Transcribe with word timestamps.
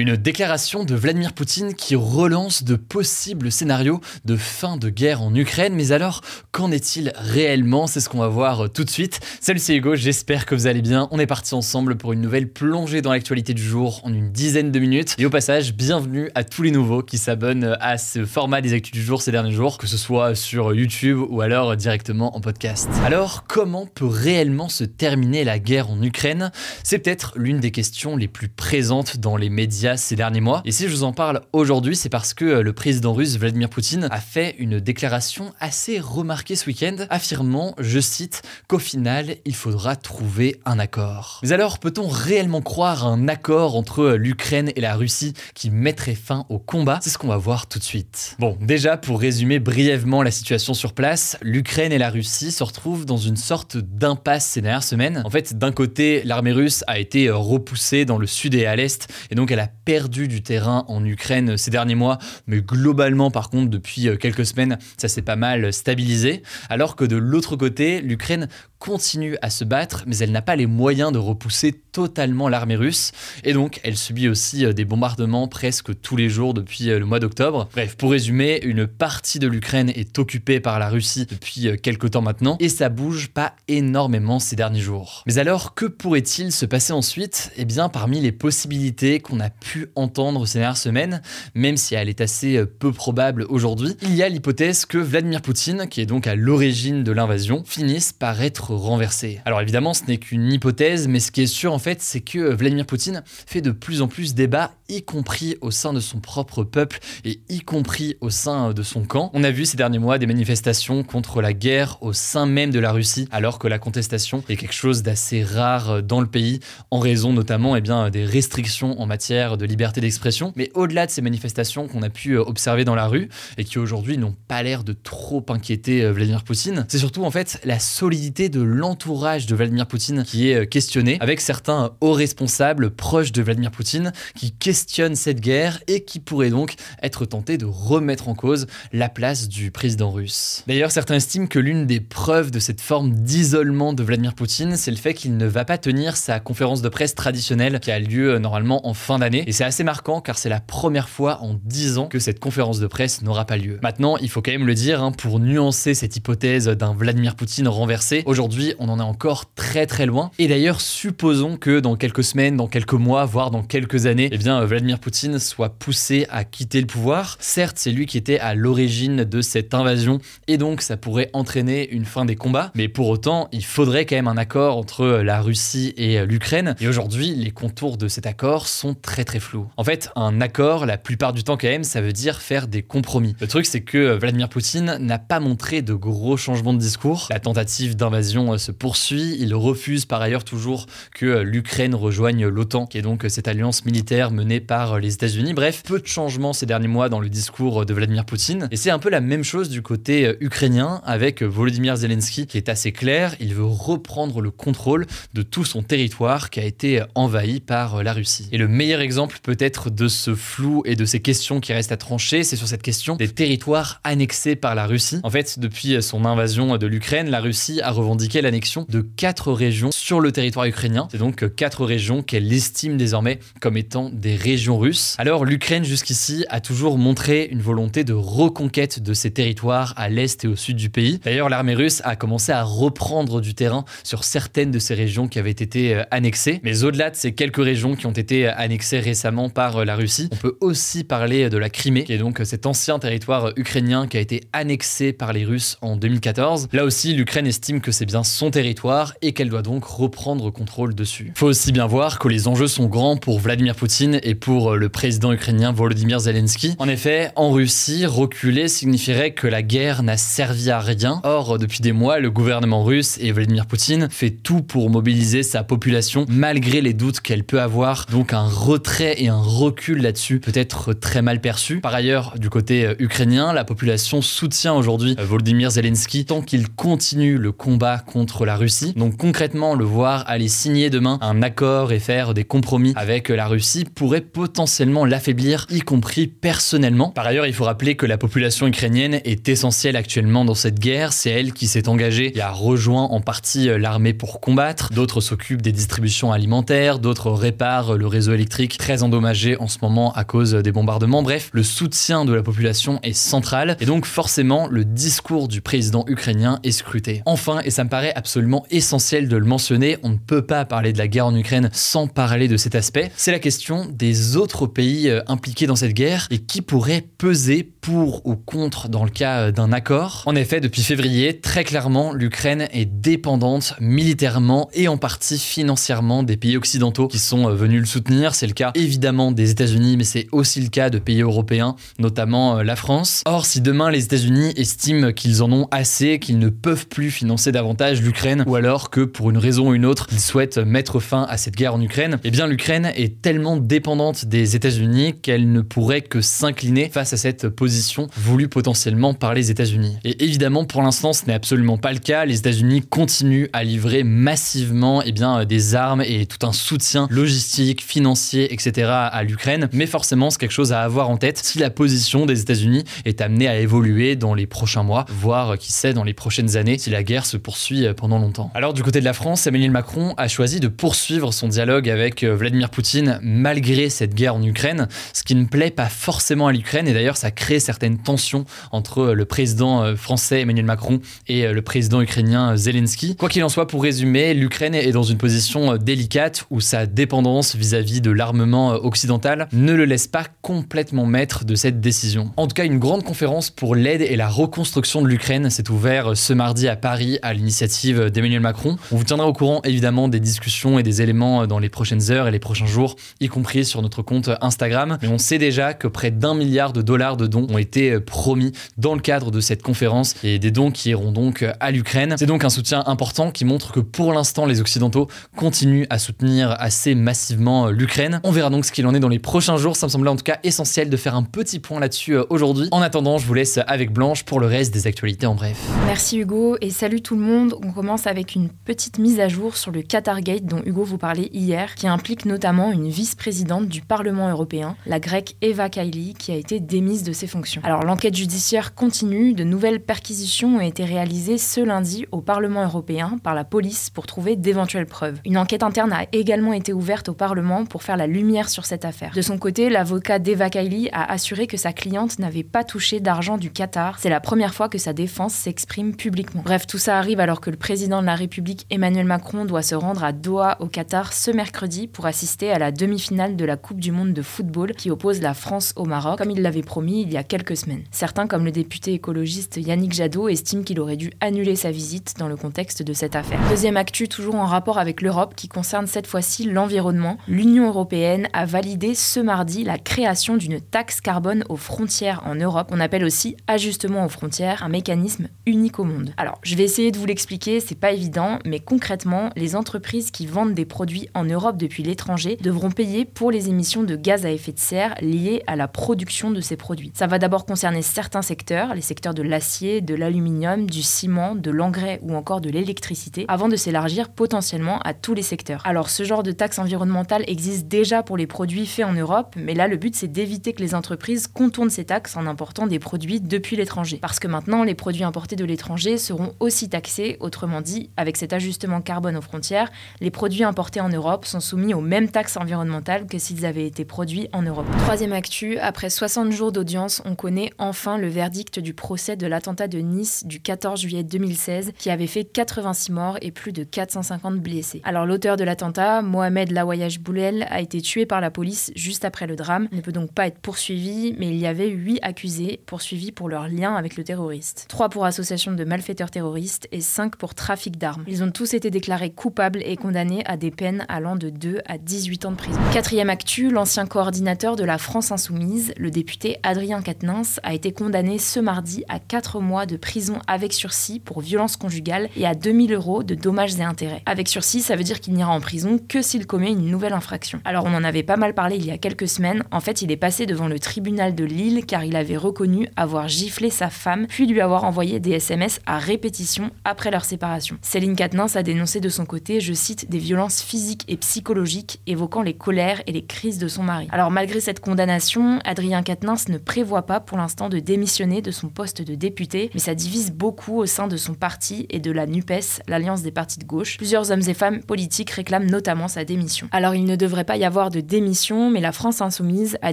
Une 0.00 0.16
déclaration 0.16 0.84
de 0.84 0.94
Vladimir 0.94 1.34
Poutine 1.34 1.74
qui 1.74 1.94
relance 1.94 2.64
de 2.64 2.74
possibles 2.74 3.52
scénarios 3.52 4.00
de 4.24 4.34
fin 4.34 4.78
de 4.78 4.88
guerre 4.88 5.20
en 5.20 5.34
Ukraine. 5.34 5.74
Mais 5.74 5.92
alors, 5.92 6.22
qu'en 6.52 6.72
est-il 6.72 7.12
réellement? 7.16 7.86
C'est 7.86 8.00
ce 8.00 8.08
qu'on 8.08 8.20
va 8.20 8.28
voir 8.28 8.70
tout 8.72 8.82
de 8.82 8.88
suite. 8.88 9.20
Salut, 9.42 9.58
c'est 9.58 9.76
Hugo, 9.76 9.96
j'espère 9.96 10.46
que 10.46 10.54
vous 10.54 10.66
allez 10.66 10.80
bien. 10.80 11.06
On 11.10 11.18
est 11.18 11.26
parti 11.26 11.54
ensemble 11.54 11.98
pour 11.98 12.14
une 12.14 12.22
nouvelle 12.22 12.48
plongée 12.50 13.02
dans 13.02 13.12
l'actualité 13.12 13.52
du 13.52 13.62
jour 13.62 14.00
en 14.02 14.14
une 14.14 14.32
dizaine 14.32 14.72
de 14.72 14.78
minutes. 14.78 15.16
Et 15.18 15.26
au 15.26 15.30
passage, 15.30 15.74
bienvenue 15.74 16.30
à 16.34 16.44
tous 16.44 16.62
les 16.62 16.70
nouveaux 16.70 17.02
qui 17.02 17.18
s'abonnent 17.18 17.76
à 17.78 17.98
ce 17.98 18.24
format 18.24 18.62
des 18.62 18.72
actus 18.72 18.92
du 18.92 19.02
jour 19.02 19.20
ces 19.20 19.32
derniers 19.32 19.52
jours, 19.52 19.76
que 19.76 19.86
ce 19.86 19.98
soit 19.98 20.34
sur 20.34 20.72
YouTube 20.72 21.20
ou 21.28 21.42
alors 21.42 21.76
directement 21.76 22.34
en 22.34 22.40
podcast. 22.40 22.88
Alors, 23.04 23.44
comment 23.46 23.84
peut 23.84 24.06
réellement 24.06 24.70
se 24.70 24.84
terminer 24.84 25.44
la 25.44 25.58
guerre 25.58 25.90
en 25.90 26.00
Ukraine? 26.02 26.52
C'est 26.84 27.00
peut-être 27.00 27.34
l'une 27.36 27.60
des 27.60 27.70
questions 27.70 28.16
les 28.16 28.28
plus 28.28 28.48
présentes 28.48 29.18
dans 29.18 29.36
les 29.36 29.50
médias 29.50 29.89
ces 29.96 30.16
derniers 30.16 30.40
mois. 30.40 30.62
Et 30.64 30.72
si 30.72 30.88
je 30.88 30.92
vous 30.92 31.04
en 31.04 31.12
parle 31.12 31.42
aujourd'hui, 31.52 31.96
c'est 31.96 32.08
parce 32.08 32.34
que 32.34 32.44
euh, 32.44 32.62
le 32.62 32.72
président 32.72 33.12
russe 33.12 33.36
Vladimir 33.38 33.68
Poutine 33.68 34.08
a 34.10 34.20
fait 34.20 34.56
une 34.58 34.80
déclaration 34.80 35.52
assez 35.60 35.98
remarquée 35.98 36.56
ce 36.56 36.66
week-end, 36.66 36.96
affirmant, 37.10 37.74
je 37.78 38.00
cite, 38.00 38.42
qu'au 38.68 38.78
final, 38.78 39.36
il 39.44 39.54
faudra 39.54 39.96
trouver 39.96 40.60
un 40.64 40.78
accord. 40.78 41.40
Mais 41.42 41.52
alors, 41.52 41.78
peut-on 41.78 42.08
réellement 42.08 42.62
croire 42.62 43.06
à 43.06 43.10
un 43.10 43.28
accord 43.28 43.76
entre 43.76 44.00
euh, 44.00 44.16
l'Ukraine 44.16 44.72
et 44.76 44.80
la 44.80 44.94
Russie 44.94 45.34
qui 45.54 45.70
mettrait 45.70 46.14
fin 46.14 46.46
au 46.48 46.58
combat? 46.58 46.98
C'est 47.02 47.10
ce 47.10 47.18
qu'on 47.18 47.28
va 47.28 47.36
voir 47.36 47.66
tout 47.66 47.78
de 47.78 47.84
suite. 47.84 48.36
Bon, 48.38 48.56
déjà, 48.60 48.96
pour 48.96 49.20
résumer 49.20 49.58
brièvement 49.58 50.22
la 50.22 50.30
situation 50.30 50.74
sur 50.74 50.92
place, 50.92 51.36
l'Ukraine 51.42 51.92
et 51.92 51.98
la 51.98 52.10
Russie 52.10 52.52
se 52.52 52.62
retrouvent 52.62 53.06
dans 53.06 53.16
une 53.16 53.36
sorte 53.36 53.76
d'impasse 53.76 54.46
ces 54.46 54.60
dernières 54.60 54.84
semaines. 54.84 55.22
En 55.24 55.30
fait, 55.30 55.56
d'un 55.56 55.72
côté, 55.72 56.22
l'armée 56.24 56.52
russe 56.52 56.84
a 56.86 56.98
été 56.98 57.28
euh, 57.28 57.36
repoussée 57.36 58.04
dans 58.04 58.18
le 58.18 58.26
sud 58.26 58.54
et 58.54 58.66
à 58.66 58.76
l'est, 58.76 59.08
et 59.30 59.34
donc 59.34 59.50
elle 59.50 59.60
a 59.60 59.69
perdu 59.84 60.28
du 60.28 60.42
terrain 60.42 60.84
en 60.88 61.04
Ukraine 61.04 61.56
ces 61.56 61.70
derniers 61.70 61.94
mois, 61.94 62.18
mais 62.46 62.60
globalement 62.60 63.30
par 63.30 63.50
contre 63.50 63.70
depuis 63.70 64.08
euh, 64.08 64.16
quelques 64.16 64.46
semaines 64.46 64.78
ça 64.96 65.08
s'est 65.08 65.22
pas 65.22 65.36
mal 65.36 65.72
stabilisé, 65.72 66.42
alors 66.68 66.96
que 66.96 67.04
de 67.04 67.16
l'autre 67.16 67.56
côté 67.56 68.00
l'Ukraine 68.00 68.48
continue 68.78 69.36
à 69.42 69.50
se 69.50 69.64
battre, 69.64 70.04
mais 70.06 70.16
elle 70.18 70.32
n'a 70.32 70.40
pas 70.40 70.56
les 70.56 70.66
moyens 70.66 71.12
de 71.12 71.18
repousser 71.18 71.72
totalement 71.92 72.48
l'armée 72.48 72.76
russe, 72.76 73.12
et 73.44 73.52
donc 73.52 73.80
elle 73.84 73.96
subit 73.96 74.28
aussi 74.28 74.64
euh, 74.64 74.72
des 74.72 74.84
bombardements 74.84 75.48
presque 75.48 76.00
tous 76.00 76.16
les 76.16 76.28
jours 76.28 76.54
depuis 76.54 76.90
euh, 76.90 76.98
le 76.98 77.04
mois 77.04 77.20
d'octobre. 77.20 77.68
Bref, 77.72 77.96
pour 77.96 78.12
résumer, 78.12 78.60
une 78.62 78.86
partie 78.86 79.38
de 79.38 79.46
l'Ukraine 79.46 79.90
est 79.94 80.18
occupée 80.18 80.60
par 80.60 80.78
la 80.78 80.88
Russie 80.88 81.26
depuis 81.26 81.80
quelques 81.82 82.12
temps 82.12 82.22
maintenant, 82.22 82.56
et 82.60 82.68
ça 82.68 82.88
bouge 82.88 83.28
pas 83.28 83.54
énormément 83.68 84.38
ces 84.38 84.56
derniers 84.56 84.80
jours. 84.80 85.22
Mais 85.26 85.38
alors, 85.38 85.74
que 85.74 85.86
pourrait-il 85.86 86.52
se 86.52 86.66
passer 86.66 86.92
ensuite? 86.92 87.52
Eh 87.56 87.64
bien, 87.64 87.88
parmi 87.88 88.20
les 88.20 88.32
possibilités 88.32 89.20
qu'on 89.20 89.40
a 89.40 89.50
pu 89.60 89.88
entendre 89.94 90.46
ces 90.46 90.58
dernières 90.58 90.76
semaines, 90.76 91.22
même 91.54 91.76
si 91.76 91.94
elle 91.94 92.08
est 92.08 92.20
assez 92.20 92.64
peu 92.66 92.92
probable 92.92 93.46
aujourd'hui, 93.48 93.96
il 94.02 94.14
y 94.14 94.22
a 94.22 94.28
l'hypothèse 94.28 94.86
que 94.86 94.98
Vladimir 94.98 95.42
Poutine, 95.42 95.86
qui 95.88 96.00
est 96.00 96.06
donc 96.06 96.26
à 96.26 96.34
l'origine 96.34 97.04
de 97.04 97.12
l'invasion, 97.12 97.62
finisse 97.64 98.12
par 98.12 98.42
être 98.42 98.74
renversé. 98.74 99.40
Alors 99.44 99.60
évidemment, 99.60 99.94
ce 99.94 100.04
n'est 100.06 100.18
qu'une 100.18 100.52
hypothèse, 100.52 101.08
mais 101.08 101.20
ce 101.20 101.30
qui 101.30 101.42
est 101.42 101.46
sûr 101.46 101.72
en 101.72 101.78
fait, 101.78 102.00
c'est 102.02 102.20
que 102.20 102.54
Vladimir 102.54 102.86
Poutine 102.86 103.22
fait 103.26 103.60
de 103.60 103.70
plus 103.70 104.02
en 104.02 104.08
plus 104.08 104.34
débat, 104.34 104.72
y 104.88 105.02
compris 105.02 105.56
au 105.60 105.70
sein 105.70 105.92
de 105.92 106.00
son 106.00 106.20
propre 106.20 106.64
peuple 106.64 106.98
et 107.24 107.40
y 107.48 107.60
compris 107.60 108.16
au 108.20 108.30
sein 108.30 108.72
de 108.72 108.82
son 108.82 109.02
camp. 109.04 109.30
On 109.34 109.44
a 109.44 109.50
vu 109.50 109.64
ces 109.64 109.76
derniers 109.76 109.98
mois 109.98 110.18
des 110.18 110.26
manifestations 110.26 111.04
contre 111.04 111.40
la 111.40 111.52
guerre 111.52 111.98
au 112.00 112.12
sein 112.12 112.46
même 112.46 112.70
de 112.70 112.80
la 112.80 112.92
Russie, 112.92 113.28
alors 113.30 113.58
que 113.58 113.68
la 113.68 113.78
contestation 113.78 114.42
est 114.48 114.56
quelque 114.56 114.74
chose 114.74 115.02
d'assez 115.02 115.44
rare 115.44 116.02
dans 116.02 116.20
le 116.20 116.26
pays, 116.26 116.60
en 116.90 116.98
raison 116.98 117.32
notamment 117.32 117.76
eh 117.76 117.80
bien, 117.80 118.10
des 118.10 118.24
restrictions 118.24 119.00
en 119.00 119.06
matière 119.06 119.49
de 119.56 119.64
liberté 119.64 120.00
d'expression. 120.00 120.52
Mais 120.56 120.70
au-delà 120.74 121.06
de 121.06 121.10
ces 121.10 121.22
manifestations 121.22 121.88
qu'on 121.88 122.02
a 122.02 122.10
pu 122.10 122.36
observer 122.36 122.84
dans 122.84 122.94
la 122.94 123.06
rue 123.06 123.28
et 123.58 123.64
qui 123.64 123.78
aujourd'hui 123.78 124.18
n'ont 124.18 124.36
pas 124.48 124.62
l'air 124.62 124.84
de 124.84 124.92
trop 124.92 125.44
inquiéter 125.48 126.02
euh, 126.02 126.12
Vladimir 126.12 126.44
Poutine, 126.44 126.86
c'est 126.88 126.98
surtout 126.98 127.24
en 127.24 127.30
fait 127.30 127.60
la 127.64 127.78
solidité 127.78 128.48
de 128.48 128.60
l'entourage 128.60 129.46
de 129.46 129.54
Vladimir 129.54 129.86
Poutine 129.86 130.24
qui 130.24 130.50
est 130.50 130.54
euh, 130.54 130.64
questionné, 130.64 131.18
avec 131.20 131.40
certains 131.40 131.92
hauts 132.00 132.12
responsables 132.12 132.90
proches 132.90 133.32
de 133.32 133.42
Vladimir 133.42 133.70
Poutine 133.70 134.12
qui 134.34 134.52
questionnent 134.52 135.16
cette 135.16 135.40
guerre 135.40 135.80
et 135.86 136.04
qui 136.04 136.20
pourraient 136.20 136.50
donc 136.50 136.74
être 137.02 137.24
tentés 137.24 137.58
de 137.58 137.66
remettre 137.66 138.28
en 138.28 138.34
cause 138.34 138.66
la 138.92 139.08
place 139.08 139.48
du 139.48 139.70
président 139.70 140.10
russe. 140.10 140.64
D'ailleurs, 140.66 140.90
certains 140.90 141.16
estiment 141.16 141.46
que 141.46 141.58
l'une 141.58 141.86
des 141.86 142.00
preuves 142.00 142.50
de 142.50 142.58
cette 142.58 142.80
forme 142.80 143.12
d'isolement 143.12 143.92
de 143.92 144.02
Vladimir 144.02 144.34
Poutine, 144.34 144.76
c'est 144.76 144.90
le 144.90 144.96
fait 144.96 145.14
qu'il 145.14 145.36
ne 145.36 145.46
va 145.46 145.64
pas 145.64 145.78
tenir 145.78 146.16
sa 146.16 146.40
conférence 146.40 146.82
de 146.82 146.88
presse 146.88 147.14
traditionnelle 147.14 147.80
qui 147.80 147.90
a 147.90 147.98
lieu 147.98 148.34
euh, 148.34 148.38
normalement 148.38 148.86
en 148.86 148.94
fin 148.94 149.18
d'année. 149.18 149.39
Et 149.46 149.52
c'est 149.52 149.64
assez 149.64 149.84
marquant 149.84 150.20
car 150.20 150.38
c'est 150.38 150.48
la 150.48 150.60
première 150.60 151.08
fois 151.08 151.40
en 151.42 151.54
10 151.64 151.98
ans 151.98 152.06
que 152.06 152.18
cette 152.18 152.40
conférence 152.40 152.80
de 152.80 152.86
presse 152.86 153.22
n'aura 153.22 153.44
pas 153.44 153.56
lieu. 153.56 153.78
Maintenant, 153.82 154.16
il 154.16 154.28
faut 154.28 154.42
quand 154.42 154.52
même 154.52 154.66
le 154.66 154.74
dire, 154.74 155.02
hein, 155.02 155.12
pour 155.12 155.40
nuancer 155.40 155.94
cette 155.94 156.16
hypothèse 156.16 156.68
d'un 156.68 156.94
Vladimir 156.94 157.36
Poutine 157.36 157.68
renversé, 157.68 158.22
aujourd'hui 158.26 158.74
on 158.78 158.88
en 158.88 158.98
est 158.98 159.02
encore 159.02 159.52
très 159.54 159.86
très 159.86 160.06
loin. 160.06 160.30
Et 160.38 160.48
d'ailleurs, 160.48 160.80
supposons 160.80 161.56
que 161.56 161.80
dans 161.80 161.96
quelques 161.96 162.24
semaines, 162.24 162.56
dans 162.56 162.66
quelques 162.66 162.92
mois, 162.94 163.24
voire 163.24 163.50
dans 163.50 163.62
quelques 163.62 164.06
années, 164.06 164.28
eh 164.32 164.38
bien, 164.38 164.64
Vladimir 164.64 164.98
Poutine 164.98 165.38
soit 165.38 165.70
poussé 165.70 166.26
à 166.30 166.44
quitter 166.44 166.80
le 166.80 166.86
pouvoir. 166.86 167.36
Certes, 167.40 167.76
c'est 167.78 167.90
lui 167.90 168.06
qui 168.06 168.18
était 168.18 168.38
à 168.38 168.54
l'origine 168.54 169.24
de 169.24 169.40
cette 169.42 169.74
invasion, 169.74 170.18
et 170.48 170.56
donc 170.56 170.82
ça 170.82 170.96
pourrait 170.96 171.30
entraîner 171.32 171.90
une 171.90 172.04
fin 172.04 172.24
des 172.24 172.36
combats. 172.36 172.70
Mais 172.74 172.88
pour 172.88 173.08
autant, 173.08 173.48
il 173.52 173.64
faudrait 173.64 174.06
quand 174.06 174.16
même 174.16 174.28
un 174.28 174.36
accord 174.36 174.76
entre 174.76 175.06
la 175.06 175.40
Russie 175.40 175.94
et 175.96 176.24
l'Ukraine. 176.26 176.74
Et 176.80 176.88
aujourd'hui, 176.88 177.34
les 177.34 177.50
contours 177.50 177.96
de 177.96 178.08
cet 178.08 178.26
accord 178.26 178.66
sont 178.66 178.94
très 178.94 179.24
flous. 179.38 179.68
En 179.76 179.84
fait, 179.84 180.10
un 180.16 180.40
accord, 180.40 180.86
la 180.86 180.98
plupart 180.98 181.32
du 181.32 181.44
temps 181.44 181.56
quand 181.56 181.68
même, 181.68 181.84
ça 181.84 182.00
veut 182.00 182.12
dire 182.12 182.40
faire 182.40 182.66
des 182.66 182.82
compromis. 182.82 183.36
Le 183.40 183.46
truc, 183.46 183.66
c'est 183.66 183.82
que 183.82 184.18
Vladimir 184.18 184.48
Poutine 184.48 184.96
n'a 185.00 185.18
pas 185.18 185.40
montré 185.40 185.82
de 185.82 185.94
gros 185.94 186.36
changements 186.36 186.74
de 186.74 186.78
discours. 186.78 187.28
La 187.30 187.40
tentative 187.40 187.96
d'invasion 187.96 188.54
euh, 188.54 188.58
se 188.58 188.72
poursuit. 188.72 189.36
Il 189.38 189.54
refuse 189.54 190.06
par 190.06 190.20
ailleurs 190.22 190.44
toujours 190.44 190.86
que 191.14 191.26
euh, 191.26 191.42
l'Ukraine 191.42 191.94
rejoigne 191.94 192.46
l'OTAN, 192.46 192.86
qui 192.86 192.98
est 192.98 193.02
donc 193.02 193.24
euh, 193.24 193.28
cette 193.28 193.48
alliance 193.48 193.84
militaire 193.84 194.30
menée 194.30 194.60
par 194.60 194.98
les 194.98 195.14
États-Unis. 195.14 195.54
Bref, 195.54 195.82
peu 195.84 196.00
de 196.00 196.06
changements 196.06 196.52
ces 196.52 196.66
derniers 196.66 196.88
mois 196.88 197.08
dans 197.08 197.20
le 197.20 197.28
discours 197.28 197.86
de 197.86 197.94
Vladimir 197.94 198.24
Poutine. 198.24 198.68
Et 198.70 198.76
c'est 198.76 198.90
un 198.90 198.98
peu 198.98 199.10
la 199.10 199.20
même 199.20 199.44
chose 199.44 199.68
du 199.68 199.82
côté 199.82 200.34
ukrainien 200.40 201.02
avec 201.04 201.42
Volodymyr 201.42 201.96
Zelensky, 201.96 202.46
qui 202.46 202.56
est 202.56 202.68
assez 202.68 202.92
clair. 202.92 203.34
Il 203.40 203.54
veut 203.54 203.64
reprendre 203.64 204.40
le 204.40 204.50
contrôle 204.50 205.06
de 205.34 205.42
tout 205.42 205.64
son 205.64 205.82
territoire 205.82 206.50
qui 206.50 206.60
a 206.60 206.64
été 206.64 207.02
envahi 207.14 207.60
par 207.60 208.02
la 208.02 208.12
Russie. 208.12 208.48
Et 208.52 208.58
le 208.58 208.68
meilleur 208.68 209.00
exemple 209.00 209.19
peut-être 209.26 209.90
de 209.90 210.08
ce 210.08 210.34
flou 210.34 210.82
et 210.84 210.96
de 210.96 211.04
ces 211.04 211.20
questions 211.20 211.60
qui 211.60 211.72
restent 211.72 211.92
à 211.92 211.96
trancher, 211.96 212.44
c'est 212.44 212.56
sur 212.56 212.68
cette 212.68 212.82
question 212.82 213.16
des 213.16 213.28
territoires 213.28 214.00
annexés 214.04 214.56
par 214.56 214.74
la 214.74 214.86
Russie. 214.86 215.20
En 215.22 215.30
fait, 215.30 215.58
depuis 215.58 216.02
son 216.02 216.24
invasion 216.24 216.76
de 216.76 216.86
l'Ukraine, 216.86 217.30
la 217.30 217.40
Russie 217.40 217.80
a 217.82 217.90
revendiqué 217.90 218.40
l'annexion 218.40 218.86
de 218.88 219.00
quatre 219.00 219.52
régions 219.52 219.90
sur 219.92 220.20
le 220.20 220.32
territoire 220.32 220.66
ukrainien. 220.66 221.08
C'est 221.10 221.18
donc 221.18 221.54
quatre 221.54 221.84
régions 221.84 222.22
qu'elle 222.22 222.52
estime 222.52 222.96
désormais 222.96 223.38
comme 223.60 223.76
étant 223.76 224.10
des 224.10 224.36
régions 224.36 224.78
russes. 224.78 225.14
Alors 225.18 225.44
l'Ukraine 225.44 225.84
jusqu'ici 225.84 226.44
a 226.48 226.60
toujours 226.60 226.98
montré 226.98 227.48
une 227.50 227.60
volonté 227.60 228.04
de 228.04 228.12
reconquête 228.12 229.02
de 229.02 229.14
ces 229.14 229.30
territoires 229.30 229.94
à 229.96 230.08
l'est 230.08 230.44
et 230.44 230.48
au 230.48 230.56
sud 230.56 230.76
du 230.76 230.90
pays. 230.90 231.18
D'ailleurs 231.24 231.48
l'armée 231.48 231.74
russe 231.74 232.02
a 232.04 232.16
commencé 232.16 232.52
à 232.52 232.62
reprendre 232.62 233.40
du 233.40 233.54
terrain 233.54 233.84
sur 234.04 234.24
certaines 234.24 234.70
de 234.70 234.78
ces 234.78 234.94
régions 234.94 235.28
qui 235.28 235.38
avaient 235.38 235.50
été 235.50 235.94
euh, 235.94 236.02
annexées. 236.10 236.60
Mais 236.62 236.84
au-delà 236.84 237.10
de 237.10 237.16
ces 237.16 237.32
quelques 237.32 237.62
régions 237.62 237.94
qui 237.96 238.06
ont 238.06 238.12
été 238.12 238.46
annexées 238.46 239.00
récemment 239.10 239.48
par 239.48 239.84
la 239.84 239.96
Russie. 239.96 240.28
On 240.30 240.36
peut 240.36 240.56
aussi 240.60 241.02
parler 241.02 241.50
de 241.50 241.58
la 241.58 241.68
Crimée, 241.68 242.04
qui 242.04 242.12
est 242.12 242.18
donc 242.18 242.40
cet 242.44 242.64
ancien 242.64 243.00
territoire 243.00 243.50
ukrainien 243.56 244.06
qui 244.06 244.16
a 244.16 244.20
été 244.20 244.44
annexé 244.52 245.12
par 245.12 245.32
les 245.32 245.44
Russes 245.44 245.78
en 245.80 245.96
2014. 245.96 246.68
Là 246.72 246.84
aussi, 246.84 247.12
l'Ukraine 247.12 247.48
estime 247.48 247.80
que 247.80 247.90
c'est 247.90 248.06
bien 248.06 248.22
son 248.22 248.52
territoire 248.52 249.14
et 249.20 249.32
qu'elle 249.32 249.48
doit 249.48 249.62
donc 249.62 249.84
reprendre 249.84 250.50
contrôle 250.50 250.94
dessus. 250.94 251.32
Faut 251.34 251.48
aussi 251.48 251.72
bien 251.72 251.86
voir 251.86 252.20
que 252.20 252.28
les 252.28 252.46
enjeux 252.46 252.68
sont 252.68 252.86
grands 252.86 253.16
pour 253.16 253.40
Vladimir 253.40 253.74
Poutine 253.74 254.20
et 254.22 254.36
pour 254.36 254.76
le 254.76 254.88
président 254.88 255.32
ukrainien 255.32 255.72
Volodymyr 255.72 256.20
Zelensky. 256.20 256.76
En 256.78 256.88
effet, 256.88 257.32
en 257.34 257.50
Russie, 257.50 258.06
reculer 258.06 258.68
signifierait 258.68 259.32
que 259.32 259.48
la 259.48 259.62
guerre 259.62 260.04
n'a 260.04 260.16
servi 260.16 260.70
à 260.70 260.78
rien. 260.78 261.20
Or, 261.24 261.58
depuis 261.58 261.80
des 261.80 261.92
mois, 261.92 262.20
le 262.20 262.30
gouvernement 262.30 262.84
russe 262.84 263.18
et 263.20 263.32
Vladimir 263.32 263.66
Poutine 263.66 264.06
fait 264.08 264.30
tout 264.30 264.62
pour 264.62 264.88
mobiliser 264.88 265.42
sa 265.42 265.64
population 265.64 266.26
malgré 266.28 266.80
les 266.80 266.94
doutes 266.94 267.18
qu'elle 267.18 267.42
peut 267.42 267.60
avoir. 267.60 268.06
Donc 268.12 268.32
un 268.32 268.46
retrait 268.46 268.99
et 269.00 269.28
un 269.28 269.40
recul 269.40 270.02
là-dessus 270.02 270.40
peut 270.40 270.52
être 270.54 270.92
très 270.92 271.22
mal 271.22 271.40
perçu. 271.40 271.80
Par 271.80 271.94
ailleurs, 271.94 272.34
du 272.38 272.50
côté 272.50 272.84
euh, 272.84 272.94
ukrainien, 272.98 273.52
la 273.52 273.64
population 273.64 274.20
soutient 274.20 274.74
aujourd'hui 274.74 275.16
euh, 275.18 275.24
Volodymyr 275.24 275.70
Zelensky 275.70 276.26
tant 276.26 276.42
qu'il 276.42 276.68
continue 276.68 277.38
le 277.38 277.52
combat 277.52 277.98
contre 277.98 278.44
la 278.44 278.56
Russie. 278.56 278.92
Donc 278.96 279.16
concrètement, 279.16 279.74
le 279.74 279.84
voir 279.84 280.24
aller 280.26 280.48
signer 280.48 280.90
demain 280.90 281.18
un 281.22 281.42
accord 281.42 281.92
et 281.92 281.98
faire 281.98 282.34
des 282.34 282.44
compromis 282.44 282.92
avec 282.96 283.30
la 283.30 283.46
Russie 283.46 283.84
pourrait 283.84 284.20
potentiellement 284.20 285.06
l'affaiblir, 285.06 285.66
y 285.70 285.80
compris 285.80 286.26
personnellement. 286.26 287.08
Par 287.08 287.26
ailleurs, 287.26 287.46
il 287.46 287.54
faut 287.54 287.64
rappeler 287.64 287.94
que 287.94 288.06
la 288.06 288.18
population 288.18 288.66
ukrainienne 288.66 289.20
est 289.24 289.48
essentielle 289.48 289.96
actuellement 289.96 290.44
dans 290.44 290.54
cette 290.54 290.78
guerre. 290.78 291.12
C'est 291.12 291.30
elle 291.30 291.52
qui 291.52 291.66
s'est 291.66 291.88
engagée 291.88 292.36
et 292.36 292.40
a 292.42 292.50
rejoint 292.50 293.04
en 293.04 293.20
partie 293.20 293.68
euh, 293.68 293.78
l'armée 293.78 294.12
pour 294.12 294.40
combattre. 294.40 294.92
D'autres 294.92 295.22
s'occupent 295.22 295.62
des 295.62 295.72
distributions 295.72 296.32
alimentaires, 296.32 296.98
d'autres 296.98 297.30
réparent 297.30 297.94
le 297.96 298.06
réseau 298.06 298.34
électrique 298.34 298.76
très 298.80 299.02
endommagé 299.02 299.58
en 299.58 299.68
ce 299.68 299.76
moment 299.82 300.10
à 300.14 300.24
cause 300.24 300.54
des 300.54 300.72
bombardements. 300.72 301.22
Bref, 301.22 301.50
le 301.52 301.62
soutien 301.62 302.24
de 302.24 302.32
la 302.32 302.42
population 302.42 302.98
est 303.02 303.12
central 303.12 303.76
et 303.78 303.84
donc 303.84 304.06
forcément 304.06 304.68
le 304.68 304.86
discours 304.86 305.48
du 305.48 305.60
président 305.60 306.06
ukrainien 306.08 306.58
est 306.64 306.70
scruté. 306.70 307.20
Enfin, 307.26 307.60
et 307.62 307.70
ça 307.70 307.84
me 307.84 307.90
paraît 307.90 308.14
absolument 308.16 308.64
essentiel 308.70 309.28
de 309.28 309.36
le 309.36 309.44
mentionner, 309.44 309.98
on 310.02 310.08
ne 310.08 310.16
peut 310.16 310.46
pas 310.46 310.64
parler 310.64 310.94
de 310.94 310.98
la 310.98 311.08
guerre 311.08 311.26
en 311.26 311.36
Ukraine 311.36 311.68
sans 311.74 312.06
parler 312.06 312.48
de 312.48 312.56
cet 312.56 312.74
aspect, 312.74 313.12
c'est 313.16 313.32
la 313.32 313.38
question 313.38 313.86
des 313.92 314.38
autres 314.38 314.66
pays 314.66 315.10
euh, 315.10 315.20
impliqués 315.26 315.66
dans 315.66 315.76
cette 315.76 315.92
guerre 315.92 316.26
et 316.30 316.38
qui 316.38 316.62
pourraient 316.62 317.04
peser 317.18 317.62
pour 317.80 318.26
ou 318.26 318.36
contre 318.36 318.88
dans 318.88 319.04
le 319.04 319.10
cas 319.10 319.40
euh, 319.40 319.52
d'un 319.52 319.72
accord. 319.72 320.22
En 320.26 320.34
effet, 320.34 320.60
depuis 320.60 320.82
février, 320.82 321.40
très 321.40 321.64
clairement, 321.64 322.12
l'Ukraine 322.12 322.68
est 322.72 322.84
dépendante 322.84 323.74
militairement 323.80 324.68
et 324.72 324.88
en 324.88 324.96
partie 324.96 325.38
financièrement 325.38 326.22
des 326.22 326.36
pays 326.36 326.56
occidentaux 326.56 327.08
qui 327.08 327.18
sont 327.18 327.48
euh, 327.48 327.54
venus 327.54 327.80
le 327.80 327.86
soutenir. 327.86 328.34
C'est 328.34 328.46
le 328.46 328.52
cas 328.52 328.72
évidemment 328.74 329.32
des 329.32 329.50
États-Unis, 329.50 329.96
mais 329.96 330.04
c'est 330.04 330.26
aussi 330.32 330.60
le 330.60 330.68
cas 330.68 330.90
de 330.90 330.98
pays 330.98 331.22
européens, 331.22 331.76
notamment 331.98 332.58
euh, 332.58 332.62
la 332.62 332.76
France. 332.76 333.22
Or, 333.26 333.46
si 333.46 333.60
demain 333.60 333.90
les 333.90 334.04
États-Unis 334.04 334.52
estiment 334.56 335.12
qu'ils 335.12 335.42
en 335.42 335.52
ont 335.52 335.68
assez, 335.70 336.18
qu'ils 336.18 336.38
ne 336.38 336.48
peuvent 336.48 336.86
plus 336.86 337.10
financer 337.10 337.52
davantage 337.52 338.02
l'Ukraine, 338.02 338.44
ou 338.46 338.56
alors 338.56 338.90
que 338.90 339.02
pour 339.02 339.30
une 339.30 339.38
raison 339.38 339.70
ou 339.70 339.74
une 339.74 339.86
autre, 339.86 340.06
ils 340.12 340.20
souhaitent 340.20 340.58
mettre 340.58 341.00
fin 341.00 341.26
à 341.28 341.36
cette 341.36 341.56
guerre 341.56 341.74
en 341.74 341.80
Ukraine, 341.80 342.18
eh 342.24 342.30
bien 342.30 342.46
l'Ukraine 342.46 342.90
est 342.94 343.22
tellement 343.22 343.56
dépendante 343.56 344.24
des 344.24 344.56
États-Unis 344.56 345.14
qu'elle 345.20 345.50
ne 345.50 345.60
pourrait 345.60 346.02
que 346.02 346.20
s'incliner 346.20 346.88
face 346.88 347.12
à 347.12 347.16
cette 347.16 347.48
position 347.70 348.08
voulue 348.16 348.48
potentiellement 348.48 349.14
par 349.14 349.32
les 349.32 349.52
États-Unis. 349.52 349.96
Et 350.02 350.24
évidemment, 350.24 350.64
pour 350.64 350.82
l'instant, 350.82 351.12
ce 351.12 351.24
n'est 351.26 351.34
absolument 351.34 351.78
pas 351.78 351.92
le 351.92 352.00
cas. 352.00 352.24
Les 352.24 352.38
États-Unis 352.38 352.82
continuent 352.82 353.46
à 353.52 353.62
livrer 353.62 354.02
massivement 354.02 355.02
eh 355.04 355.12
bien, 355.12 355.44
des 355.44 355.76
armes 355.76 356.02
et 356.02 356.26
tout 356.26 356.44
un 356.44 356.52
soutien 356.52 357.06
logistique, 357.10 357.84
financier, 357.84 358.52
etc. 358.52 358.90
à 358.90 359.22
l'Ukraine. 359.22 359.68
Mais 359.72 359.86
forcément, 359.86 360.30
c'est 360.30 360.40
quelque 360.40 360.50
chose 360.50 360.72
à 360.72 360.80
avoir 360.80 361.10
en 361.10 361.16
tête 361.16 361.38
si 361.38 361.60
la 361.60 361.70
position 361.70 362.26
des 362.26 362.40
États-Unis 362.40 362.82
est 363.04 363.20
amenée 363.20 363.46
à 363.46 363.56
évoluer 363.56 364.16
dans 364.16 364.34
les 364.34 364.48
prochains 364.48 364.82
mois, 364.82 365.04
voire 365.08 365.56
qui 365.56 365.72
sait 365.72 365.94
dans 365.94 366.02
les 366.02 366.12
prochaines 366.12 366.56
années 366.56 366.76
si 366.76 366.90
la 366.90 367.04
guerre 367.04 367.24
se 367.24 367.36
poursuit 367.36 367.86
pendant 367.96 368.18
longtemps. 368.18 368.50
Alors 368.54 368.74
du 368.74 368.82
côté 368.82 368.98
de 368.98 369.04
la 369.04 369.12
France, 369.12 369.46
Emmanuel 369.46 369.70
Macron 369.70 370.14
a 370.16 370.26
choisi 370.26 370.58
de 370.58 370.66
poursuivre 370.66 371.32
son 371.32 371.46
dialogue 371.46 371.88
avec 371.88 372.24
euh, 372.24 372.34
Vladimir 372.34 372.70
Poutine 372.70 373.20
malgré 373.22 373.90
cette 373.90 374.16
guerre 374.16 374.34
en 374.34 374.42
Ukraine, 374.42 374.88
ce 375.12 375.22
qui 375.22 375.36
ne 375.36 375.44
plaît 375.44 375.70
pas 375.70 375.88
forcément 375.88 376.48
à 376.48 376.52
l'Ukraine 376.52 376.88
et 376.88 376.92
d'ailleurs 376.92 377.16
ça 377.16 377.30
crée 377.30 377.59
certaines 377.60 377.98
tensions 377.98 378.44
entre 378.72 378.98
euh, 378.98 379.14
le 379.14 379.24
président 379.24 379.82
euh, 379.82 379.96
français 379.96 380.40
Emmanuel 380.40 380.64
Macron 380.64 381.00
et 381.28 381.46
le 381.46 381.62
président 381.62 382.00
ukrainien 382.00 382.56
Zelensky. 382.56 383.16
Quoi 383.16 383.28
qu'il 383.28 383.44
en 383.44 383.48
soit, 383.48 383.66
pour 383.66 383.82
résumer, 383.82 384.34
l'Ukraine 384.34 384.74
est 384.74 384.92
dans 384.92 385.02
une 385.02 385.18
position 385.18 385.76
délicate 385.76 386.46
où 386.50 386.60
sa 386.60 386.86
dépendance 386.86 387.56
vis-à-vis 387.56 388.00
de 388.00 388.10
l'armement 388.10 388.70
occidental 388.70 389.48
ne 389.52 389.72
le 389.72 389.84
laisse 389.84 390.06
pas 390.06 390.24
complètement 390.42 391.06
maître 391.06 391.44
de 391.44 391.54
cette 391.54 391.80
décision. 391.80 392.30
En 392.36 392.46
tout 392.46 392.54
cas, 392.54 392.64
une 392.64 392.78
grande 392.78 393.04
conférence 393.04 393.50
pour 393.50 393.74
l'aide 393.74 394.02
et 394.02 394.16
la 394.16 394.28
reconstruction 394.28 395.02
de 395.02 395.08
l'Ukraine 395.08 395.50
s'est 395.50 395.70
ouverte 395.70 396.14
ce 396.14 396.32
mardi 396.32 396.68
à 396.68 396.76
Paris 396.76 397.18
à 397.22 397.34
l'initiative 397.34 398.10
d'Emmanuel 398.10 398.40
Macron. 398.40 398.76
On 398.92 398.96
vous 398.96 399.04
tiendra 399.04 399.26
au 399.26 399.32
courant 399.32 399.60
évidemment 399.64 400.08
des 400.08 400.20
discussions 400.20 400.78
et 400.78 400.82
des 400.82 401.02
éléments 401.02 401.46
dans 401.46 401.58
les 401.58 401.68
prochaines 401.68 402.10
heures 402.10 402.28
et 402.28 402.30
les 402.30 402.38
prochains 402.38 402.66
jours, 402.66 402.96
y 403.20 403.28
compris 403.28 403.64
sur 403.64 403.82
notre 403.82 404.02
compte 404.02 404.30
Instagram. 404.40 404.98
Mais 405.02 405.08
on 405.08 405.18
sait 405.18 405.38
déjà 405.38 405.74
que 405.74 405.88
près 405.88 406.10
d'un 406.10 406.34
milliard 406.34 406.72
de 406.72 406.82
dollars 406.82 407.16
de 407.16 407.26
dons 407.26 407.46
ont 407.50 407.58
été 407.58 407.98
promis 408.00 408.52
dans 408.78 408.94
le 408.94 409.00
cadre 409.00 409.30
de 409.30 409.40
cette 409.40 409.62
conférence 409.62 410.14
et 410.22 410.38
des 410.38 410.50
dons 410.50 410.70
qui 410.70 410.90
iront 410.90 411.12
donc 411.12 411.44
à 411.60 411.70
l'Ukraine. 411.70 412.14
C'est 412.18 412.26
donc 412.26 412.44
un 412.44 412.50
soutien 412.50 412.82
important 412.86 413.30
qui 413.30 413.44
montre 413.44 413.72
que 413.72 413.80
pour 413.80 414.12
l'instant 414.12 414.46
les 414.46 414.60
Occidentaux 414.60 415.08
continuent 415.36 415.86
à 415.90 415.98
soutenir 415.98 416.54
assez 416.58 416.94
massivement 416.94 417.68
l'Ukraine. 417.68 418.20
On 418.24 418.30
verra 418.30 418.50
donc 418.50 418.64
ce 418.64 418.72
qu'il 418.72 418.86
en 418.86 418.94
est 418.94 419.00
dans 419.00 419.08
les 419.08 419.18
prochains 419.18 419.56
jours. 419.56 419.76
Ça 419.76 419.86
me 419.86 419.90
semblait 419.90 420.10
en 420.10 420.16
tout 420.16 420.24
cas 420.24 420.38
essentiel 420.44 420.90
de 420.90 420.96
faire 420.96 421.14
un 421.14 421.22
petit 421.22 421.58
point 421.58 421.80
là-dessus 421.80 422.16
euh, 422.16 422.24
aujourd'hui. 422.30 422.68
En 422.70 422.82
attendant, 422.82 423.18
je 423.18 423.26
vous 423.26 423.34
laisse 423.34 423.58
avec 423.66 423.92
Blanche 423.92 424.24
pour 424.24 424.40
le 424.40 424.46
reste 424.46 424.72
des 424.72 424.86
actualités 424.86 425.26
en 425.26 425.34
bref. 425.34 425.58
Merci 425.86 426.18
Hugo 426.18 426.56
et 426.60 426.70
salut 426.70 427.02
tout 427.02 427.16
le 427.16 427.22
monde. 427.22 427.54
On 427.64 427.72
commence 427.72 428.06
avec 428.06 428.34
une 428.34 428.48
petite 428.48 428.98
mise 428.98 429.20
à 429.20 429.28
jour 429.28 429.56
sur 429.56 429.70
le 429.70 429.82
Qatar 429.82 430.20
Gate 430.20 430.44
dont 430.44 430.62
Hugo 430.64 430.84
vous 430.84 430.98
parlait 430.98 431.30
hier, 431.32 431.74
qui 431.74 431.88
implique 431.88 432.24
notamment 432.26 432.72
une 432.72 432.88
vice-présidente 432.88 433.68
du 433.68 433.80
Parlement 433.80 434.28
européen, 434.30 434.76
la 434.86 435.00
grecque 435.00 435.36
Eva 435.40 435.68
Kaili, 435.68 436.14
qui 436.14 436.32
a 436.32 436.36
été 436.36 436.60
démise 436.60 437.02
de 437.02 437.12
ses 437.12 437.26
fonctions. 437.26 437.39
Alors 437.62 437.82
l'enquête 437.82 438.16
judiciaire 438.16 438.74
continue, 438.74 439.32
de 439.34 439.44
nouvelles 439.44 439.80
perquisitions 439.80 440.56
ont 440.56 440.60
été 440.60 440.84
réalisées 440.84 441.38
ce 441.38 441.60
lundi 441.60 442.06
au 442.12 442.20
Parlement 442.20 442.64
européen 442.64 443.18
par 443.22 443.34
la 443.34 443.44
police 443.44 443.90
pour 443.90 444.06
trouver 444.06 444.36
d'éventuelles 444.36 444.86
preuves. 444.86 445.20
Une 445.24 445.38
enquête 445.38 445.62
interne 445.62 445.92
a 445.92 446.06
également 446.12 446.52
été 446.52 446.72
ouverte 446.72 447.08
au 447.08 447.14
Parlement 447.14 447.64
pour 447.64 447.82
faire 447.82 447.96
la 447.96 448.06
lumière 448.06 448.48
sur 448.48 448.64
cette 448.64 448.84
affaire. 448.84 449.12
De 449.14 449.22
son 449.22 449.38
côté, 449.38 449.68
l'avocat 449.70 450.18
d'Eva 450.18 450.50
Kaili 450.50 450.88
a 450.92 451.10
assuré 451.10 451.46
que 451.46 451.56
sa 451.56 451.72
cliente 451.72 452.18
n'avait 452.18 452.42
pas 452.42 452.64
touché 452.64 453.00
d'argent 453.00 453.38
du 453.38 453.50
Qatar. 453.50 453.98
C'est 453.98 454.08
la 454.08 454.20
première 454.20 454.54
fois 454.54 454.68
que 454.68 454.78
sa 454.78 454.92
défense 454.92 455.34
s'exprime 455.34 455.94
publiquement. 455.96 456.42
Bref, 456.44 456.66
tout 456.66 456.78
ça 456.78 456.98
arrive 456.98 457.20
alors 457.20 457.40
que 457.40 457.50
le 457.50 457.56
président 457.56 458.00
de 458.00 458.06
la 458.06 458.14
République 458.14 458.66
Emmanuel 458.70 459.06
Macron 459.06 459.44
doit 459.44 459.62
se 459.62 459.74
rendre 459.74 460.04
à 460.04 460.12
Doha 460.12 460.56
au 460.60 460.66
Qatar 460.66 461.12
ce 461.12 461.30
mercredi 461.30 461.86
pour 461.86 462.06
assister 462.06 462.50
à 462.50 462.58
la 462.58 462.72
demi-finale 462.72 463.36
de 463.36 463.44
la 463.44 463.56
Coupe 463.56 463.80
du 463.80 463.92
Monde 463.92 464.12
de 464.12 464.22
football 464.22 464.72
qui 464.74 464.90
oppose 464.90 465.20
la 465.20 465.34
France 465.34 465.72
au 465.76 465.84
Maroc, 465.84 466.18
comme 466.18 466.30
il 466.30 466.42
l'avait 466.42 466.62
promis 466.62 467.02
il 467.02 467.12
y 467.12 467.16
a 467.16 467.22
quelques 467.30 467.56
semaines. 467.56 467.84
Certains, 467.92 468.26
comme 468.26 468.44
le 468.44 468.50
député 468.50 468.92
écologiste 468.92 469.56
Yannick 469.56 469.92
Jadot, 469.92 470.28
estiment 470.28 470.64
qu'il 470.64 470.80
aurait 470.80 470.96
dû 470.96 471.12
annuler 471.20 471.54
sa 471.54 471.70
visite 471.70 472.16
dans 472.18 472.26
le 472.26 472.36
contexte 472.36 472.82
de 472.82 472.92
cette 472.92 473.14
affaire. 473.14 473.38
Deuxième 473.48 473.76
actu, 473.76 474.08
toujours 474.08 474.34
en 474.34 474.46
rapport 474.46 474.78
avec 474.78 475.00
l'Europe, 475.00 475.34
qui 475.36 475.46
concerne 475.46 475.86
cette 475.86 476.08
fois-ci 476.08 476.50
l'environnement. 476.50 477.18
L'Union 477.28 477.68
européenne 477.68 478.28
a 478.32 478.46
validé 478.46 478.96
ce 478.96 479.20
mardi 479.20 479.62
la 479.62 479.78
création 479.78 480.36
d'une 480.36 480.60
taxe 480.60 481.00
carbone 481.00 481.44
aux 481.48 481.56
frontières 481.56 482.20
en 482.26 482.34
Europe. 482.34 482.68
On 482.72 482.80
appelle 482.80 483.04
aussi 483.04 483.36
ajustement 483.46 484.04
aux 484.04 484.08
frontières, 484.08 484.64
un 484.64 484.68
mécanisme 484.68 485.28
unique 485.46 485.78
au 485.78 485.84
monde. 485.84 486.12
Alors, 486.16 486.40
je 486.42 486.56
vais 486.56 486.64
essayer 486.64 486.90
de 486.90 486.98
vous 486.98 487.06
l'expliquer, 487.06 487.60
c'est 487.60 487.78
pas 487.78 487.92
évident, 487.92 488.40
mais 488.44 488.58
concrètement, 488.58 489.30
les 489.36 489.54
entreprises 489.54 490.10
qui 490.10 490.26
vendent 490.26 490.54
des 490.54 490.64
produits 490.64 491.08
en 491.14 491.24
Europe 491.24 491.58
depuis 491.58 491.84
l'étranger 491.84 492.36
devront 492.42 492.72
payer 492.72 493.04
pour 493.04 493.30
les 493.30 493.48
émissions 493.48 493.84
de 493.84 493.94
gaz 493.94 494.26
à 494.26 494.32
effet 494.32 494.50
de 494.50 494.58
serre 494.58 494.96
liées 495.00 495.44
à 495.46 495.54
la 495.54 495.68
production 495.68 496.32
de 496.32 496.40
ces 496.40 496.56
produits. 496.56 496.90
Ça 496.94 497.06
va 497.06 497.19
d'abord 497.20 497.46
concerner 497.46 497.82
certains 497.82 498.22
secteurs, 498.22 498.74
les 498.74 498.80
secteurs 498.80 499.14
de 499.14 499.22
l'acier, 499.22 499.80
de 499.80 499.94
l'aluminium, 499.94 500.68
du 500.68 500.82
ciment, 500.82 501.36
de 501.36 501.50
l'engrais 501.50 502.00
ou 502.02 502.16
encore 502.16 502.40
de 502.40 502.50
l'électricité, 502.50 503.26
avant 503.28 503.48
de 503.48 503.56
s'élargir 503.56 504.08
potentiellement 504.08 504.80
à 504.80 504.94
tous 504.94 505.14
les 505.14 505.22
secteurs. 505.22 505.62
Alors 505.64 505.90
ce 505.90 506.02
genre 506.02 506.24
de 506.24 506.32
taxe 506.32 506.58
environnementale 506.58 507.22
existe 507.28 507.68
déjà 507.68 508.02
pour 508.02 508.16
les 508.16 508.26
produits 508.26 508.66
faits 508.66 508.86
en 508.86 508.94
Europe, 508.94 509.34
mais 509.36 509.54
là 509.54 509.68
le 509.68 509.76
but 509.76 509.94
c'est 509.94 510.08
d'éviter 510.08 510.52
que 510.54 510.62
les 510.62 510.74
entreprises 510.74 511.28
contournent 511.28 511.70
ces 511.70 511.84
taxes 511.84 512.16
en 512.16 512.26
important 512.26 512.66
des 512.66 512.78
produits 512.78 513.20
depuis 513.20 513.54
l'étranger. 513.54 513.98
Parce 514.00 514.18
que 514.18 514.26
maintenant 514.26 514.64
les 514.64 514.74
produits 514.74 515.04
importés 515.04 515.36
de 515.36 515.44
l'étranger 515.44 515.98
seront 515.98 516.32
aussi 516.40 516.68
taxés, 516.70 517.18
autrement 517.20 517.60
dit, 517.60 517.90
avec 517.96 518.16
cet 518.16 518.32
ajustement 518.32 518.80
carbone 518.80 519.16
aux 519.16 519.22
frontières, 519.22 519.70
les 520.00 520.10
produits 520.10 520.44
importés 520.44 520.80
en 520.80 520.88
Europe 520.88 521.26
sont 521.26 521.40
soumis 521.40 521.74
aux 521.74 521.82
mêmes 521.82 522.08
taxes 522.08 522.38
environnementales 522.38 523.06
que 523.06 523.18
s'ils 523.18 523.44
avaient 523.44 523.66
été 523.66 523.84
produits 523.84 524.28
en 524.32 524.40
Europe. 524.40 524.66
Troisième 524.78 525.12
actu, 525.12 525.58
après 525.58 525.90
60 525.90 526.32
jours 526.32 526.50
d'audience, 526.50 527.02
on 527.10 527.16
connaît 527.16 527.50
enfin 527.58 527.98
le 527.98 528.08
verdict 528.08 528.60
du 528.60 528.72
procès 528.72 529.16
de 529.16 529.26
l'attentat 529.26 529.66
de 529.66 529.78
Nice 529.78 530.24
du 530.24 530.40
14 530.40 530.80
juillet 530.80 531.02
2016 531.02 531.72
qui 531.76 531.90
avait 531.90 532.06
fait 532.06 532.24
86 532.24 532.92
morts 532.92 533.18
et 533.20 533.32
plus 533.32 533.52
de 533.52 533.64
450 533.64 534.36
blessés. 534.36 534.80
Alors 534.84 535.06
l'auteur 535.06 535.36
de 535.36 535.42
l'attentat, 535.42 536.02
Mohamed 536.02 536.52
Lawayash 536.52 537.00
Boulel, 537.00 537.48
a 537.50 537.60
été 537.60 537.80
tué 537.80 538.06
par 538.06 538.20
la 538.20 538.30
police 538.30 538.70
juste 538.76 539.04
après 539.04 539.26
le 539.26 539.34
drame. 539.34 539.66
Il 539.72 539.78
ne 539.78 539.82
peut 539.82 539.90
donc 539.90 540.12
pas 540.12 540.28
être 540.28 540.38
poursuivi, 540.38 541.14
mais 541.18 541.28
il 541.28 541.36
y 541.36 541.46
avait 541.46 541.68
8 541.68 541.98
accusés 542.02 542.60
poursuivis 542.64 543.10
pour 543.10 543.28
leur 543.28 543.48
lien 543.48 543.74
avec 543.74 543.96
le 543.96 544.04
terroriste. 544.04 544.66
3 544.68 544.88
pour 544.88 545.04
association 545.04 545.50
de 545.50 545.64
malfaiteurs 545.64 546.12
terroristes 546.12 546.68
et 546.70 546.80
5 546.80 547.16
pour 547.16 547.34
trafic 547.34 547.76
d'armes. 547.76 548.04
Ils 548.06 548.22
ont 548.22 548.30
tous 548.30 548.54
été 548.54 548.70
déclarés 548.70 549.10
coupables 549.10 549.62
et 549.64 549.76
condamnés 549.76 550.22
à 550.26 550.36
des 550.36 550.52
peines 550.52 550.86
allant 550.88 551.16
de 551.16 551.28
2 551.28 551.58
à 551.66 551.76
18 551.76 552.26
ans 552.26 552.30
de 552.30 552.36
prison. 552.36 552.60
Quatrième 552.72 553.10
actu, 553.10 553.50
l'ancien 553.50 553.86
coordinateur 553.86 554.54
de 554.54 554.62
la 554.62 554.78
France 554.78 555.10
Insoumise, 555.10 555.72
le 555.76 555.90
député 555.90 556.38
Adrien 556.44 556.82
Quatennens, 557.00 557.40
a 557.42 557.54
été 557.54 557.72
condamné 557.72 558.18
ce 558.18 558.40
mardi 558.40 558.84
à 558.88 558.98
4 558.98 559.40
mois 559.40 559.66
de 559.66 559.76
prison 559.76 560.18
avec 560.26 560.52
sursis 560.52 561.00
pour 561.00 561.20
violence 561.20 561.56
conjugale 561.56 562.08
et 562.16 562.26
à 562.26 562.34
2000 562.34 562.74
euros 562.74 563.02
de 563.02 563.14
dommages 563.14 563.56
et 563.56 563.62
intérêts. 563.62 564.02
Avec 564.06 564.28
sursis, 564.28 564.60
ça 564.60 564.76
veut 564.76 564.84
dire 564.84 565.00
qu'il 565.00 565.14
n'ira 565.14 565.32
en 565.32 565.40
prison 565.40 565.78
que 565.88 566.02
s'il 566.02 566.26
commet 566.26 566.50
une 566.50 566.70
nouvelle 566.70 566.92
infraction. 566.92 567.40
Alors 567.44 567.64
on 567.64 567.74
en 567.74 567.84
avait 567.84 568.02
pas 568.02 568.16
mal 568.16 568.34
parlé 568.34 568.56
il 568.56 568.66
y 568.66 568.70
a 568.70 568.78
quelques 568.78 569.08
semaines. 569.08 569.44
En 569.50 569.60
fait, 569.60 569.82
il 569.82 569.90
est 569.90 569.96
passé 569.96 570.26
devant 570.26 570.48
le 570.48 570.58
tribunal 570.58 571.14
de 571.14 571.24
Lille 571.24 571.64
car 571.66 571.84
il 571.84 571.96
avait 571.96 572.16
reconnu 572.16 572.68
avoir 572.76 573.08
giflé 573.08 573.50
sa 573.50 573.70
femme 573.70 574.06
puis 574.06 574.26
lui 574.26 574.40
avoir 574.40 574.64
envoyé 574.64 575.00
des 575.00 575.12
SMS 575.12 575.60
à 575.66 575.78
répétition 575.78 576.50
après 576.64 576.90
leur 576.90 577.04
séparation. 577.04 577.56
Céline 577.62 577.96
Quatennens 577.96 578.36
a 578.36 578.42
dénoncé 578.42 578.80
de 578.80 578.88
son 578.88 579.06
côté, 579.06 579.40
je 579.40 579.54
cite, 579.54 579.88
des 579.88 579.98
violences 579.98 580.42
physiques 580.42 580.84
et 580.88 580.96
psychologiques 580.96 581.80
évoquant 581.86 582.22
les 582.22 582.34
colères 582.34 582.82
et 582.86 582.92
les 582.92 583.04
crises 583.04 583.38
de 583.38 583.48
son 583.48 583.62
mari. 583.62 583.88
Alors 583.90 584.10
malgré 584.10 584.40
cette 584.40 584.60
condamnation, 584.60 585.38
Adrien 585.44 585.82
Quatennens 585.82 586.28
ne 586.28 586.38
prévoit 586.38 586.79
pas 586.82 587.00
pour 587.00 587.18
l'instant 587.18 587.48
de 587.48 587.58
démissionner 587.58 588.22
de 588.22 588.30
son 588.30 588.48
poste 588.48 588.82
de 588.82 588.94
député, 588.94 589.50
mais 589.54 589.60
ça 589.60 589.74
divise 589.74 590.12
beaucoup 590.12 590.56
au 590.56 590.66
sein 590.66 590.88
de 590.88 590.96
son 590.96 591.14
parti 591.14 591.66
et 591.70 591.80
de 591.80 591.90
la 591.90 592.06
NUPES, 592.06 592.62
l'Alliance 592.68 593.02
des 593.02 593.10
partis 593.10 593.38
de 593.38 593.44
gauche. 593.44 593.76
Plusieurs 593.76 594.10
hommes 594.10 594.22
et 594.26 594.34
femmes 594.34 594.62
politiques 594.62 595.10
réclament 595.10 595.50
notamment 595.50 595.88
sa 595.88 596.04
démission. 596.04 596.48
Alors 596.52 596.74
il 596.74 596.84
ne 596.84 596.96
devrait 596.96 597.24
pas 597.24 597.36
y 597.36 597.44
avoir 597.44 597.70
de 597.70 597.80
démission, 597.80 598.50
mais 598.50 598.60
la 598.60 598.72
France 598.72 599.00
insoumise 599.00 599.58
a 599.62 599.72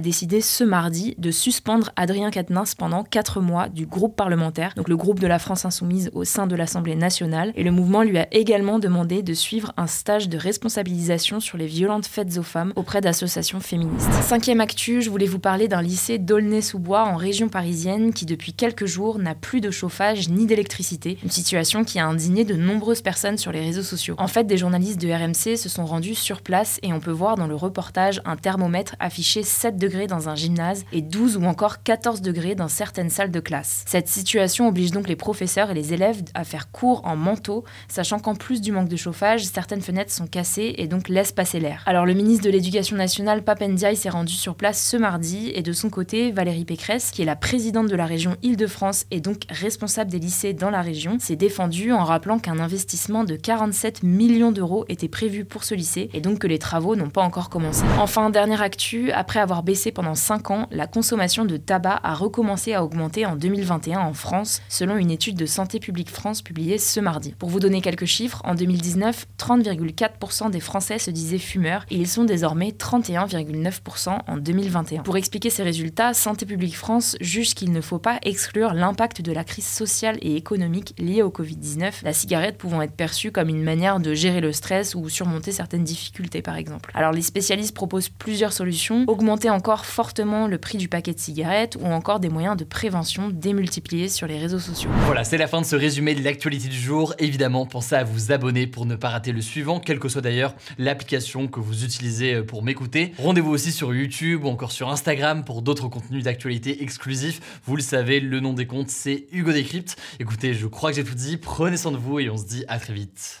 décidé 0.00 0.40
ce 0.40 0.64
mardi 0.64 1.14
de 1.18 1.30
suspendre 1.30 1.90
Adrien 1.96 2.30
Quatennens 2.30 2.74
pendant 2.76 3.04
4 3.04 3.40
mois 3.40 3.68
du 3.68 3.86
groupe 3.86 4.16
parlementaire, 4.16 4.72
donc 4.76 4.88
le 4.88 4.96
groupe 4.96 5.20
de 5.20 5.26
la 5.26 5.38
France 5.38 5.64
insoumise 5.64 6.10
au 6.12 6.24
sein 6.24 6.46
de 6.46 6.56
l'Assemblée 6.56 6.96
nationale, 6.96 7.52
et 7.56 7.62
le 7.62 7.70
mouvement 7.70 8.02
lui 8.02 8.18
a 8.18 8.26
également 8.32 8.78
demandé 8.78 9.22
de 9.22 9.34
suivre 9.34 9.72
un 9.76 9.86
stage 9.86 10.28
de 10.28 10.38
responsabilisation 10.38 11.40
sur 11.40 11.58
les 11.58 11.66
violentes 11.66 12.06
faites 12.06 12.38
aux 12.38 12.42
femmes 12.42 12.72
auprès 12.76 13.00
d'associations 13.00 13.60
féministes. 13.60 14.12
Cinquième 14.22 14.60
actu, 14.60 15.02
je 15.02 15.10
voulais 15.10 15.26
vous 15.26 15.38
parler 15.38 15.68
d'un 15.68 15.82
lycée 15.82 16.18
d'Aulnay-sous-Bois 16.18 16.97
en 17.04 17.16
région 17.16 17.48
parisienne 17.48 18.12
qui 18.12 18.26
depuis 18.26 18.52
quelques 18.52 18.86
jours 18.86 19.18
n'a 19.18 19.34
plus 19.34 19.60
de 19.60 19.70
chauffage 19.70 20.28
ni 20.28 20.46
d'électricité, 20.46 21.18
une 21.22 21.30
situation 21.30 21.84
qui 21.84 21.98
a 21.98 22.06
indigné 22.06 22.44
de 22.44 22.54
nombreuses 22.54 23.02
personnes 23.02 23.38
sur 23.38 23.52
les 23.52 23.60
réseaux 23.60 23.82
sociaux. 23.82 24.14
En 24.18 24.28
fait, 24.28 24.44
des 24.44 24.56
journalistes 24.56 25.00
de 25.00 25.10
RMC 25.10 25.56
se 25.56 25.68
sont 25.68 25.86
rendus 25.86 26.14
sur 26.14 26.42
place 26.42 26.78
et 26.82 26.92
on 26.92 27.00
peut 27.00 27.10
voir 27.10 27.36
dans 27.36 27.46
le 27.46 27.54
reportage 27.54 28.20
un 28.24 28.36
thermomètre 28.36 28.96
affiché 29.00 29.42
7 29.42 29.76
degrés 29.76 30.06
dans 30.06 30.28
un 30.28 30.34
gymnase 30.34 30.84
et 30.92 31.02
12 31.02 31.36
ou 31.36 31.44
encore 31.44 31.82
14 31.82 32.22
degrés 32.22 32.54
dans 32.54 32.68
certaines 32.68 33.10
salles 33.10 33.30
de 33.30 33.40
classe. 33.40 33.84
Cette 33.86 34.08
situation 34.08 34.68
oblige 34.68 34.90
donc 34.90 35.08
les 35.08 35.16
professeurs 35.16 35.70
et 35.70 35.74
les 35.74 35.92
élèves 35.92 36.22
à 36.34 36.44
faire 36.44 36.70
cours 36.70 37.02
en 37.04 37.16
manteau, 37.16 37.64
sachant 37.88 38.18
qu'en 38.18 38.34
plus 38.34 38.60
du 38.60 38.72
manque 38.72 38.88
de 38.88 38.96
chauffage, 38.96 39.44
certaines 39.44 39.82
fenêtres 39.82 40.12
sont 40.12 40.26
cassées 40.26 40.74
et 40.78 40.86
donc 40.86 41.08
laissent 41.08 41.32
passer 41.32 41.60
l'air. 41.60 41.82
Alors 41.86 42.06
le 42.06 42.14
ministre 42.14 42.44
de 42.44 42.50
l'Éducation 42.50 42.96
nationale, 42.96 43.42
Papendiaï, 43.42 43.96
s'est 43.96 44.08
rendu 44.08 44.34
sur 44.34 44.54
place 44.54 44.82
ce 44.82 44.96
mardi 44.96 45.50
et 45.54 45.62
de 45.62 45.72
son 45.72 45.90
côté, 45.90 46.32
Valérie 46.32 46.64
Pécresse, 46.64 46.87
qui 46.88 47.22
est 47.22 47.26
la 47.26 47.36
présidente 47.36 47.88
de 47.88 47.96
la 47.96 48.06
région 48.06 48.36
Île-de-France 48.42 49.04
et 49.10 49.20
donc 49.20 49.42
responsable 49.50 50.10
des 50.10 50.18
lycées 50.18 50.54
dans 50.54 50.70
la 50.70 50.80
région, 50.80 51.18
s'est 51.18 51.36
défendue 51.36 51.92
en 51.92 52.02
rappelant 52.02 52.38
qu'un 52.38 52.58
investissement 52.58 53.24
de 53.24 53.36
47 53.36 54.02
millions 54.02 54.52
d'euros 54.52 54.86
était 54.88 55.08
prévu 55.08 55.44
pour 55.44 55.64
ce 55.64 55.74
lycée 55.74 56.08
et 56.14 56.22
donc 56.22 56.38
que 56.38 56.46
les 56.46 56.58
travaux 56.58 56.96
n'ont 56.96 57.10
pas 57.10 57.20
encore 57.20 57.50
commencé. 57.50 57.84
Enfin, 57.98 58.30
dernière 58.30 58.62
actu, 58.62 59.12
après 59.12 59.38
avoir 59.38 59.62
baissé 59.62 59.92
pendant 59.92 60.14
5 60.14 60.50
ans, 60.50 60.66
la 60.70 60.86
consommation 60.86 61.44
de 61.44 61.58
tabac 61.58 62.00
a 62.02 62.14
recommencé 62.14 62.72
à 62.72 62.82
augmenter 62.82 63.26
en 63.26 63.36
2021 63.36 64.00
en 64.00 64.14
France, 64.14 64.62
selon 64.70 64.96
une 64.96 65.10
étude 65.10 65.36
de 65.36 65.46
Santé 65.46 65.80
publique 65.80 66.10
France 66.10 66.40
publiée 66.40 66.78
ce 66.78 67.00
mardi. 67.00 67.34
Pour 67.38 67.50
vous 67.50 67.60
donner 67.60 67.82
quelques 67.82 68.06
chiffres, 68.06 68.40
en 68.44 68.54
2019, 68.54 69.26
30,4% 69.38 70.50
des 70.50 70.60
Français 70.60 70.98
se 70.98 71.10
disaient 71.10 71.36
fumeurs 71.36 71.84
et 71.90 71.96
ils 71.96 72.08
sont 72.08 72.24
désormais 72.24 72.70
31,9% 72.70 74.20
en 74.26 74.36
2021. 74.38 75.02
Pour 75.02 75.18
expliquer 75.18 75.50
ces 75.50 75.62
résultats, 75.62 76.14
Santé 76.14 76.46
publique 76.46 76.77
France 76.78 77.16
juge 77.20 77.54
qu'il 77.54 77.72
ne 77.72 77.80
faut 77.80 77.98
pas 77.98 78.18
exclure 78.22 78.72
l'impact 78.72 79.20
de 79.20 79.32
la 79.32 79.42
crise 79.42 79.66
sociale 79.66 80.16
et 80.22 80.36
économique 80.36 80.94
liée 80.96 81.22
au 81.22 81.30
Covid-19, 81.30 82.04
la 82.04 82.12
cigarette 82.12 82.56
pouvant 82.56 82.80
être 82.82 82.94
perçue 82.94 83.32
comme 83.32 83.48
une 83.48 83.64
manière 83.64 83.98
de 83.98 84.14
gérer 84.14 84.40
le 84.40 84.52
stress 84.52 84.94
ou 84.94 85.08
surmonter 85.08 85.50
certaines 85.50 85.82
difficultés 85.82 86.40
par 86.40 86.56
exemple. 86.56 86.92
Alors 86.94 87.10
les 87.10 87.22
spécialistes 87.22 87.74
proposent 87.74 88.08
plusieurs 88.08 88.52
solutions, 88.52 89.04
augmenter 89.08 89.50
encore 89.50 89.86
fortement 89.86 90.46
le 90.46 90.56
prix 90.58 90.78
du 90.78 90.88
paquet 90.88 91.12
de 91.12 91.18
cigarettes 91.18 91.76
ou 91.80 91.86
encore 91.86 92.20
des 92.20 92.28
moyens 92.28 92.56
de 92.56 92.62
prévention 92.62 93.28
démultipliés 93.28 94.08
sur 94.08 94.28
les 94.28 94.38
réseaux 94.38 94.60
sociaux. 94.60 94.90
Voilà, 95.06 95.24
c'est 95.24 95.36
la 95.36 95.48
fin 95.48 95.60
de 95.60 95.66
ce 95.66 95.74
résumé 95.74 96.14
de 96.14 96.22
l'actualité 96.22 96.68
du 96.68 96.78
jour. 96.78 97.12
Évidemment, 97.18 97.66
pensez 97.66 97.96
à 97.96 98.04
vous 98.04 98.30
abonner 98.30 98.68
pour 98.68 98.86
ne 98.86 98.94
pas 98.94 99.08
rater 99.08 99.32
le 99.32 99.42
suivant, 99.42 99.80
quelle 99.80 99.98
que 99.98 100.08
soit 100.08 100.22
d'ailleurs 100.22 100.54
l'application 100.78 101.48
que 101.48 101.58
vous 101.58 101.84
utilisez 101.84 102.42
pour 102.42 102.62
m'écouter. 102.62 103.14
Rendez-vous 103.18 103.50
aussi 103.50 103.72
sur 103.72 103.92
YouTube 103.92 104.44
ou 104.44 104.48
encore 104.48 104.70
sur 104.70 104.88
Instagram 104.88 105.44
pour 105.44 105.60
d'autres 105.62 105.88
contenus 105.88 106.22
d'actualité 106.22 106.67
exclusifs. 106.72 107.40
Vous 107.64 107.76
le 107.76 107.82
savez, 107.82 108.20
le 108.20 108.40
nom 108.40 108.52
des 108.52 108.66
comptes, 108.66 108.90
c'est 108.90 109.26
Hugo 109.32 109.52
Décrypte. 109.52 109.96
Écoutez, 110.20 110.54
je 110.54 110.66
crois 110.66 110.90
que 110.90 110.96
j'ai 110.96 111.04
tout 111.04 111.14
dit. 111.14 111.36
Prenez 111.36 111.76
soin 111.76 111.92
de 111.92 111.96
vous 111.96 112.18
et 112.20 112.30
on 112.30 112.36
se 112.36 112.46
dit 112.46 112.64
à 112.68 112.78
très 112.78 112.92
vite. 112.92 113.40